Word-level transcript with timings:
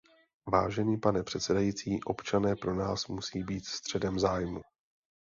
Vážený 0.47 0.97
pane 0.99 1.23
předsedající, 1.23 2.03
občané 2.03 2.55
pro 2.55 2.75
nás 2.75 3.07
musí 3.07 3.43
být 3.43 3.65
středem 3.65 4.19
zájmu. 4.19 4.61